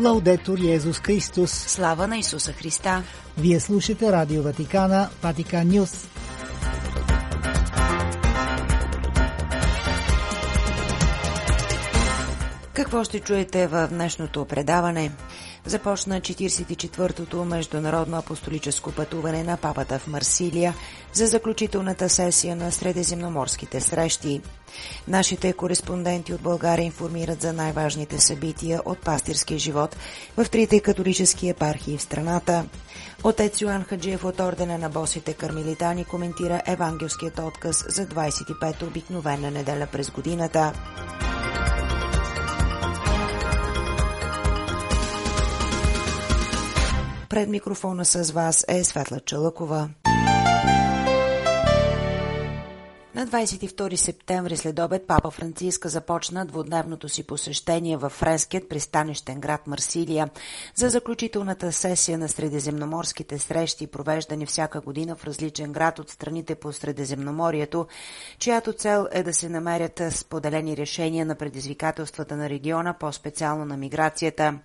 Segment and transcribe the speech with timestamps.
[0.00, 1.50] Лаудетор Йезус Христос.
[1.50, 3.02] Слава на Исуса Христа.
[3.38, 6.08] Вие слушате Радио Ватикана, Ватикан Нюс.
[12.72, 15.10] Какво ще чуете в днешното предаване?
[15.70, 20.74] Започна 44-тото международно апостолическо пътуване на папата в Марсилия
[21.12, 24.40] за заключителната сесия на средиземноморските срещи.
[25.08, 29.96] Нашите кореспонденти от България информират за най-важните събития от пастирския живот
[30.36, 32.64] в трите католически епархии в страната.
[33.24, 39.86] Отец Йоан Хаджиев от ордена на босите кармелитани коментира евангелският отказ за 25-та обикновена неделя
[39.92, 40.72] през годината.
[47.30, 49.88] Пред микрофона с вас е Светла Чалъкова.
[53.14, 59.66] На 22 септември след обед Папа Франциска започна двудневното си посещение в френският пристанищен град
[59.66, 60.30] Марсилия
[60.74, 66.72] за заключителната сесия на средиземноморските срещи, провеждани всяка година в различен град от страните по
[66.72, 67.86] Средиземноморието,
[68.38, 74.58] чиято цел е да се намерят споделени решения на предизвикателствата на региона, по-специално на миграцията.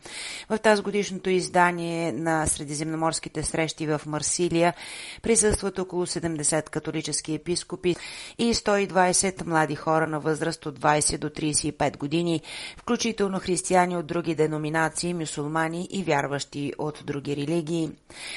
[0.50, 4.74] В тази годишното издание на средиземноморските срещи в Марсилия
[5.22, 7.96] присъстват около 70 католически епископи
[8.38, 12.42] и 120 млади хора на възраст от 20 до 35 години,
[12.78, 17.92] включително християни от други деноминации, мюсулмани и вярващи от други религии.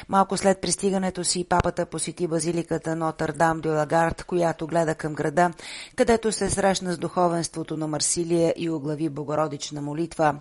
[0.09, 5.51] Малко след пристигането си папата посети базиликата Нотърдам де Лагард, която гледа към града,
[5.97, 10.35] където се срещна с духовенството на Марсилия и оглави богородична молитва.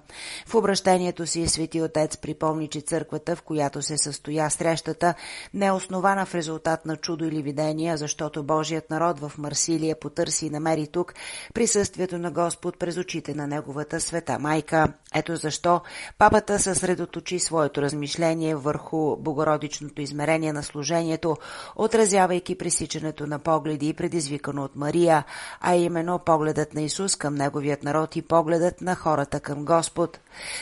[0.48, 5.14] В обращението си Свети Отец припомни, че църквата, в която се състоя срещата,
[5.54, 9.47] не е основана в резултат на чудо или видение, защото Божият народ в Марсилия
[9.96, 11.14] потърси и намери тук
[11.54, 14.94] присъствието на Господ през очите на Неговата света майка.
[15.16, 15.82] Ето защо
[16.18, 21.38] папата съсредоточи своето размишление върху богородичното измерение на служението,
[21.76, 25.24] отразявайки пресичането на погледи, предизвикано от Мария,
[25.62, 30.20] а именно погледът на Исус към Неговият народ и погледът на хората към Господ.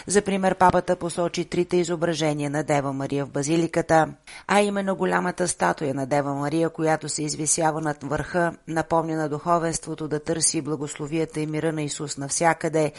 [0.07, 4.07] За пример папата посочи трите изображения на Дева Мария в базиликата,
[4.47, 10.07] а именно голямата статуя на Дева Мария, която се извисява над върха напомня на духовенството
[10.07, 12.91] да търси благословията и мира на Исус навсякъде.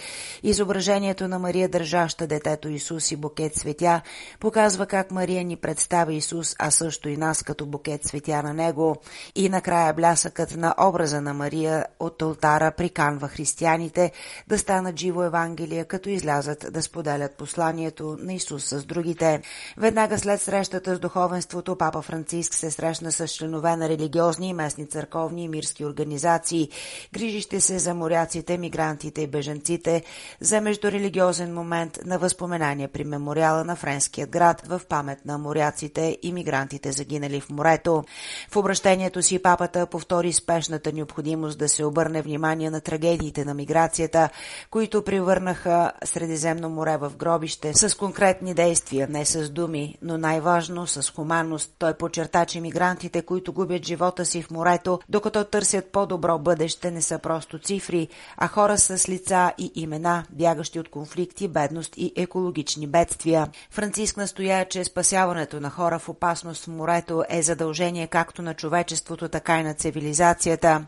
[0.42, 4.00] Изображението на Мария, държаща детето Исус и букет светя,
[4.41, 8.97] показва как Мария ни представя Исус, а също и нас като букет светя на Него.
[9.34, 14.12] И накрая блясъкът на образа на Мария от алтара приканва християните
[14.48, 19.43] да станат живо Евангелие, като излязат да споделят посланието на Исус с другите.
[19.76, 24.87] Веднага след срещата с духовенството, папа Франциск се срещна с членове на религиозни и местни
[24.87, 26.69] църковни и мирски организации,
[27.12, 30.03] грижище се за моряците, мигрантите и беженците,
[30.41, 36.32] за междурелигиозен момент на възпоменание при мемориала на Френският град в памет на моряците и
[36.32, 38.05] мигрантите загинали в морето.
[38.50, 44.28] В обращението си папата повтори спешната необходимост да се обърне внимание на трагедиите на миграцията,
[44.71, 51.12] които превърнаха Средиземно море в гробище с конкретни действия, не с думи, но най-важно с
[51.12, 51.75] хуманност.
[51.78, 57.03] Той подчерта, че мигрантите, които губят живота си в морето, докато търсят по-добро бъдеще, не
[57.03, 62.87] са просто цифри, а хора с лица и имена, бягащи от конфликти, бедност и екологични
[62.87, 63.49] бедствия.
[63.71, 69.28] Франциск настоя, че спасяването на хора в опасност в морето е задължение както на човечеството,
[69.28, 70.87] така и на цивилизацията.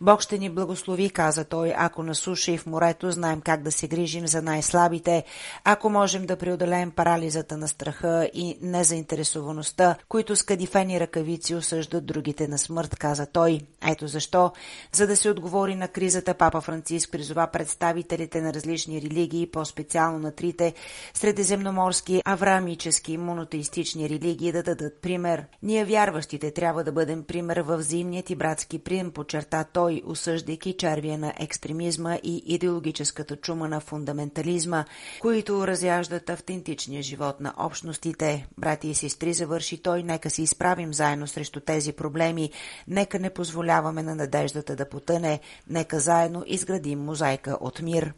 [0.00, 3.72] Бог ще ни благослови, каза той, ако на суша и в морето знаем как да
[3.72, 5.24] се грижим за най-слабите,
[5.64, 12.48] ако можем да преодолеем парализата на страха и незаинтересоваността, които с кадифени ръкавици осъждат другите
[12.48, 13.60] на смърт, каза той.
[13.86, 14.52] Ето защо,
[14.92, 20.32] за да се отговори на кризата, папа Франциск призова представителите на различни религии, по-специално на
[20.32, 20.74] трите
[21.14, 25.44] средиземноморски, аврамически монотеистични религии да дадат пример.
[25.62, 31.18] Ние вярващите трябва да бъдем пример в взаимният и братски прием, подчерта той, осъждайки червия
[31.18, 34.84] на екстремизма и идеологическата чума на фундаментализма,
[35.20, 38.46] които разяждат автентичния живот на общностите.
[38.58, 42.50] Брати и сестри, завърши той, нека се изправим заедно срещу тези проблеми,
[42.88, 48.12] нека не позволяваме на надеждата да потъне, нека заедно изградим мозайка от мир.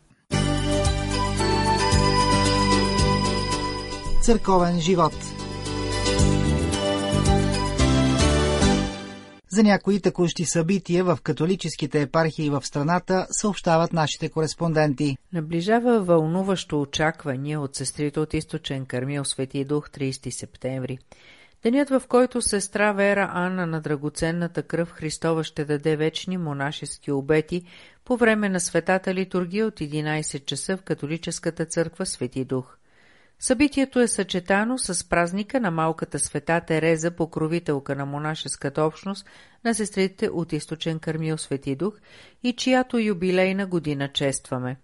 [4.23, 5.15] Църковен живот
[9.55, 15.17] За някои текущи събития в католическите епархии в страната съобщават нашите кореспонденти.
[15.33, 20.99] Наближава вълнуващо очакване от сестрите от източен Кармил Свети Дух 30 септември.
[21.63, 27.65] Денят, в който сестра Вера Анна на драгоценната кръв Христова ще даде вечни монашески обети
[28.05, 32.77] по време на светата литургия от 11 часа в католическата църква Свети Дух.
[33.39, 39.27] Събитието е съчетано с празника на малката света Тереза, покровителка на монашеската общност
[39.65, 41.95] на сестрите от източен Кърмил Свети Дух
[42.43, 44.77] и чиято юбилейна година честваме.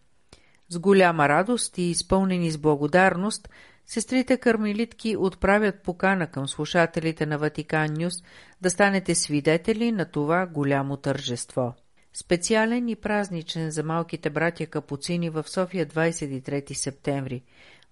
[0.68, 3.48] С голяма радост и изпълнени с благодарност,
[3.88, 8.14] сестрите кармелитки отправят покана към слушателите на Ватикан Нюс
[8.60, 11.74] да станете свидетели на това голямо тържество.
[12.12, 17.42] Специален и празничен за малките братя Капуцини в София 23 септември.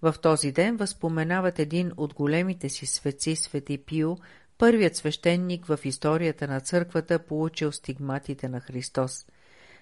[0.01, 4.17] В този ден възпоменават един от големите си светци, Свети Пио,
[4.57, 9.25] първият свещеник в историята на църквата, получил стигматите на Христос.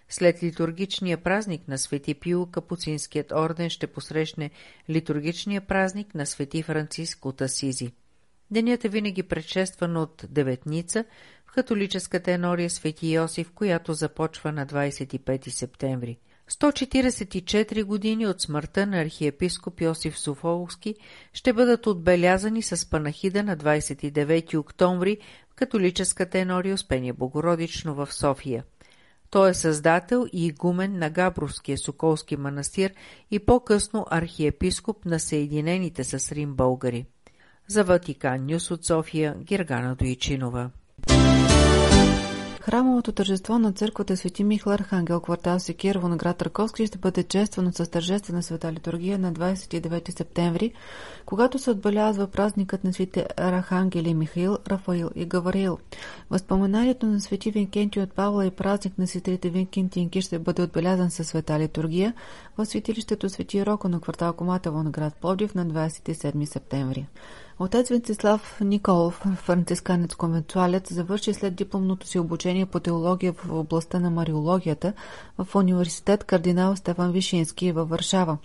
[0.10, 4.52] След литургичния празник на Свети Пио, Капуцинският орден ще посрещне
[4.90, 7.92] литургичния празник на Свети Франциск от Асизи.
[8.52, 11.06] Денят е винаги предшестван от деветница
[11.46, 16.18] в католическата енория Свети Йосиф, която започва на 25 септември.
[16.50, 20.96] 144 години от смъртта на архиепископ Йосиф Софолски
[21.34, 25.18] ще бъдат отбелязани с панахида на 29 октомври
[25.50, 28.64] в католическата енория Успение Богородично в София.
[29.30, 32.94] Той е създател и игумен на Габровския Соколски манастир
[33.32, 37.06] и по-късно архиепископ на Съединените с Рим българи.
[37.68, 40.70] За Ватикан Нюс от София Гергана Дойчинова.
[42.66, 47.72] Храмовото тържество на църквата Свети Михал Архангел, квартал Секирово на град Раковски ще бъде чествано
[47.72, 50.74] с тържествена света литургия на 29 септември,
[51.26, 55.78] когато се отбелязва празникът на светите Архангели Михаил, Рафаил и Гавариил.
[56.30, 61.12] Възпоменанието на свети Винкенти от Павла и празник на сестрите Винкенти Инки ще бъде отбелязан
[61.12, 62.14] със света литургия
[62.58, 67.08] в светилището Свети Роко на квартал Коматово на град Пловдив на 27 септември.
[67.60, 74.10] Отец Венцислав Николов, францисканец конвенцуалец, завърши след дипломното си обучение по теология в областта на
[74.10, 74.94] мариологията
[75.38, 78.38] в университет кардинал Стефан Вишински във Варшава.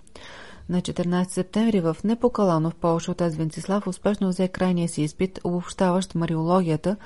[0.70, 6.14] На 14 септември в Непокалано в Польша отец Венцислав успешно взе крайния си изпит, обобщаващ
[6.14, 6.96] мариологията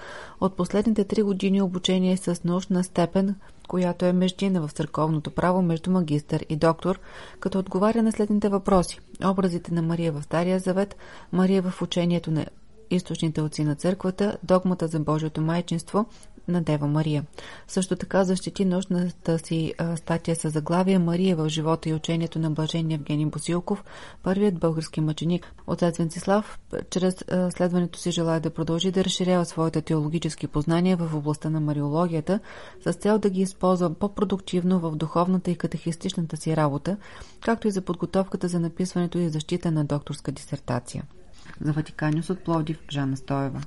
[0.40, 3.34] от последните три години обучение с научна степен,
[3.69, 7.00] която е междина в църковното право между магистър и доктор,
[7.40, 9.00] като отговаря на следните въпроси.
[9.25, 10.96] Образите на Мария в Стария завет,
[11.32, 12.46] Мария в учението на
[12.90, 16.06] източните отци на църквата, догмата за Божието майчинство
[16.49, 17.25] на Дева Мария.
[17.69, 22.94] Също така защити научната си статия с заглавие Мария в живота и учението на блажения
[22.94, 23.85] Евгений Босилков,
[24.23, 25.55] първият български мъченик.
[25.67, 26.58] Отец Венцислав,
[26.91, 32.41] чрез следването си желая да продължи да разширява своите теологически познания в областта на мариологията,
[32.87, 36.97] с цел да ги използва по-продуктивно в духовната и катехистичната си работа,
[37.40, 41.05] както и за подготовката за написването и защита на докторска дисертация.
[41.61, 43.61] За Ватиканиус от Пловдив, Жанна Стоева.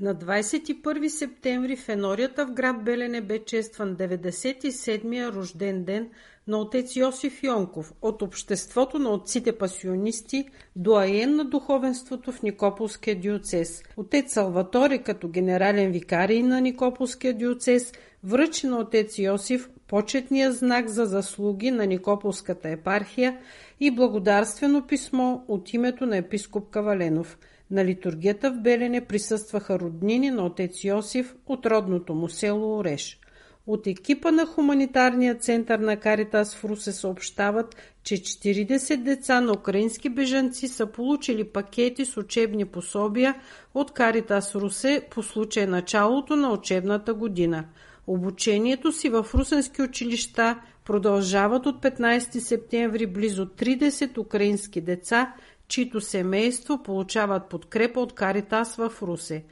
[0.00, 6.08] На 21 септември в енорията в град Белене бе честван 97-я рожден ден
[6.48, 10.44] на отец Йосиф Йонков от Обществото на отците пасионисти,
[10.76, 13.82] дуаен на духовенството в Никополския диоцес.
[13.96, 17.92] Отец Салватори като генерален викарий на Никополския диоцес
[18.24, 23.38] връчи на отец Йосиф почетния знак за заслуги на Никополската епархия
[23.80, 27.38] и благодарствено писмо от името на епископ Каваленов–
[27.70, 33.20] на литургията в Белене присъстваха роднини на отец Йосиф от родното му село Ореш.
[33.66, 40.08] От екипа на Хуманитарния център на Каритас в Русе съобщават, че 40 деца на украински
[40.08, 43.34] бежанци са получили пакети с учебни пособия
[43.74, 47.64] от Каритас Русе по случай началото на учебната година.
[48.06, 55.34] Обучението си в русенски училища продължават от 15 септември близо 30 украински деца–
[55.70, 59.44] чието семейство получават подкрепа от Каритас в Русе.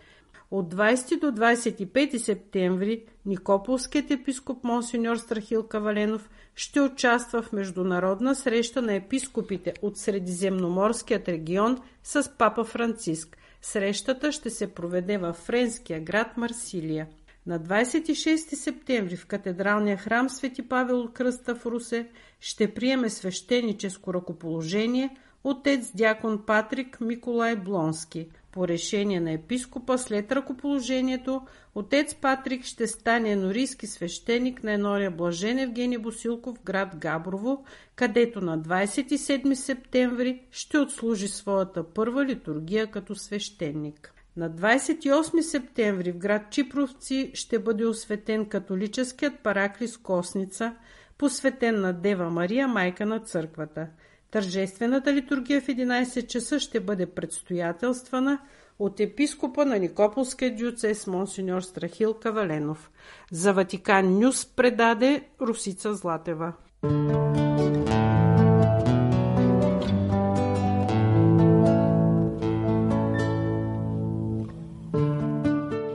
[0.50, 8.82] От 20 до 25 септември Никополският епископ Монсеньор Страхил Каваленов ще участва в международна среща
[8.82, 13.38] на епископите от Средиземноморският регион с папа Франциск.
[13.62, 17.06] Срещата ще се проведе във френския град Марсилия.
[17.46, 22.08] На 26 септември в катедралния храм Свети Павел от Кръста в Русе
[22.40, 28.28] ще приеме свещеническо ръкоположение– отец дякон Патрик Миколай Блонски.
[28.52, 31.42] По решение на епископа след ръкоположението,
[31.74, 37.64] отец Патрик ще стане енорийски свещеник на енория Блажен Евгений Босилков град Габрово,
[37.96, 44.14] където на 27 септември ще отслужи своята първа литургия като свещеник.
[44.36, 50.74] На 28 септември в град Чипровци ще бъде осветен католическият параклис Косница,
[51.18, 53.88] посветен на Дева Мария, майка на църквата–
[54.30, 58.38] Тържествената литургия в 11 часа ще бъде предстоятелствана
[58.78, 62.90] от епископа на Никополския дюцес монсеньор Страхил Каваленов.
[63.32, 66.52] За Ватикан Нюс предаде Русица Златева.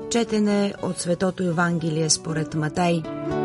[0.10, 3.04] Четене от Светото Евангелие според Матай–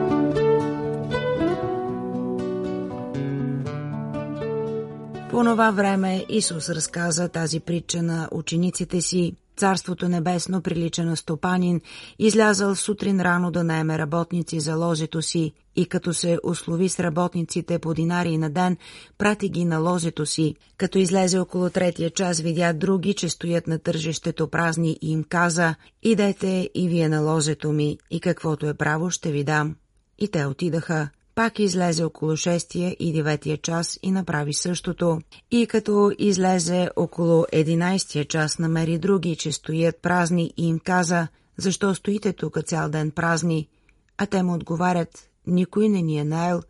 [5.39, 9.33] По това време Исус разказа тази притча на учениците си.
[9.57, 11.81] Царството небесно прилича на стопанин,
[12.19, 17.79] излязъл сутрин рано да наеме работници за ложето си и като се услови с работниците
[17.79, 18.77] по динари на ден,
[19.19, 20.55] прати ги на ложето си.
[20.77, 25.75] Като излезе около третия час, видя други, че стоят на тържещето празни и им каза,
[26.03, 29.77] идете и вие на ложето ми и каквото е право ще ви дам.
[30.19, 31.09] И те отидаха.
[31.39, 35.21] Пак излезе около 6 и 9 час и направи същото.
[35.51, 41.95] И като излезе около 11 час, намери други, че стоят празни и им каза, защо
[41.95, 43.69] стоите тук цял ден празни?
[44.17, 46.63] А те му отговарят, никой не ни е наел,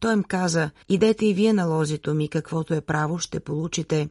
[0.00, 4.08] той им каза, идете и вие на ложето ми, каквото е право, ще получите.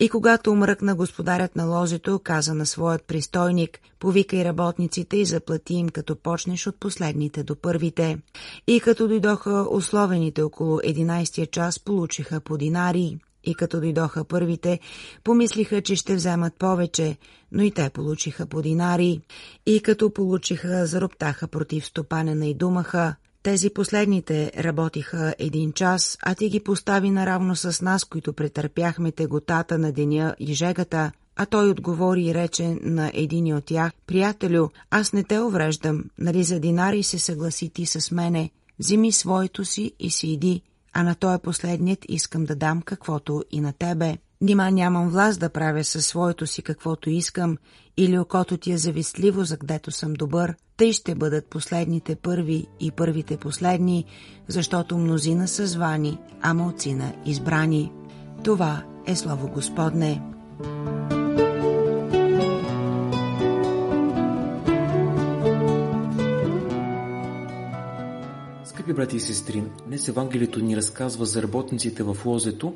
[0.00, 5.88] И когато умръкна господарят на ложето, каза на своят пристойник, повикай работниците и заплати им,
[5.88, 8.18] като почнеш от последните до първите.
[8.66, 13.18] И като дойдоха условените около 11 час, получиха по динари.
[13.44, 14.80] И като дойдоха първите,
[15.24, 17.16] помислиха, че ще вземат повече,
[17.52, 19.20] но и те получиха по динари.
[19.66, 23.14] И като получиха, зароптаха против стопанена и думаха,
[23.46, 29.78] тези последните работиха един час, а ти ги постави наравно с нас, които претърпяхме теготата
[29.78, 31.12] на деня и жегата.
[31.36, 36.44] А той отговори и рече на един от тях, «Приятелю, аз не те увреждам, нали
[36.44, 38.50] за динари се съгласи ти с мене?
[38.78, 40.62] Взими своето си и си иди,
[40.92, 44.16] а на той последният искам да дам каквото и на тебе».
[44.40, 47.56] Нима нямам власт да правя със своето си каквото искам,
[47.96, 52.90] или окото ти е завистливо, за гдето съм добър, тъй ще бъдат последните първи и
[52.90, 54.04] първите последни,
[54.48, 57.92] защото мнозина са звани, а малцина избрани.
[58.44, 60.22] Това е Слово Господне.
[68.64, 72.74] Скъпи брати и сестри, днес Евангелието ни разказва за работниците в лозето,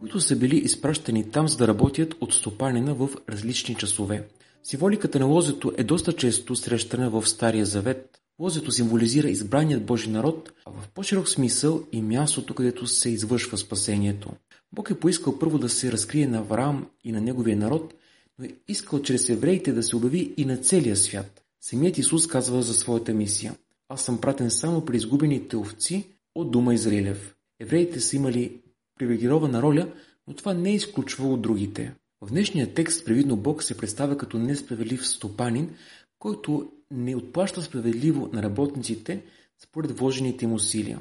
[0.00, 4.28] които са били изпращани там, за да работят от стопанина в различни часове.
[4.64, 8.20] Символиката на лозето е доста често срещана в Стария Завет.
[8.40, 14.30] Лозето символизира избраният Божи народ, а в по-широк смисъл и мястото, където се извършва спасението.
[14.72, 17.94] Бог е поискал първо да се разкрие на Авраам и на неговия народ,
[18.38, 21.42] но е искал чрез евреите да се обяви и на целия свят.
[21.60, 23.54] Самият Исус казва за своята мисия.
[23.88, 27.34] Аз съм пратен само при изгубените овци от Дума Израилев.
[27.60, 28.60] Евреите са имали
[29.00, 29.92] привилегирована роля,
[30.26, 31.94] но това не е изключвало другите.
[32.20, 35.74] В днешния текст привидно Бог се представя като несправедлив стопанин,
[36.18, 39.22] който не отплаща справедливо на работниците
[39.58, 40.98] според вложените им усилия.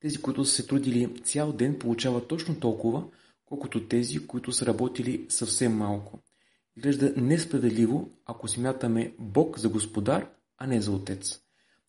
[0.00, 3.04] Тези, които са се трудили цял ден, получават точно толкова,
[3.46, 6.18] колкото тези, които са работили съвсем малко.
[6.76, 11.40] Изглежда несправедливо, ако смятаме Бог за господар, а не за отец.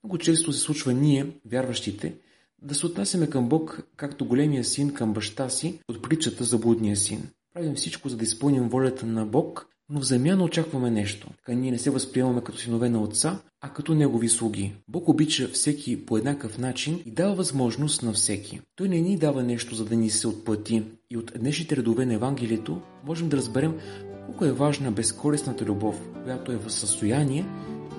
[0.03, 2.15] Много често се случва ние, вярващите,
[2.61, 6.97] да се отнасяме към Бог, както големия син към баща си от притчата за блудния
[6.97, 7.29] син.
[7.53, 11.27] Правим всичко, за да изпълним волята на Бог, но в замяна очакваме нещо.
[11.37, 14.73] Така ние не се възприемаме като синове на Отца, а като Негови слуги.
[14.87, 18.61] Бог обича всеки по еднакъв начин и дава възможност на всеки.
[18.75, 20.83] Той не ни дава нещо, за да ни се отплати.
[21.09, 23.77] И от днешните редове на Евангелието можем да разберем
[24.25, 27.45] колко е важна безкорисната любов, която е в състояние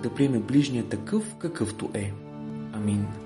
[0.03, 2.13] да приеме ближния такъв, какъвто е.
[2.73, 3.26] Амин.